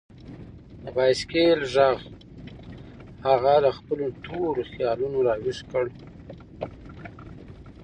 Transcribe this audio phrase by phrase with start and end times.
[0.83, 1.97] د بایسکل غږ
[3.25, 5.85] هغه له خپلو تورو خیالونو راویښ کړ.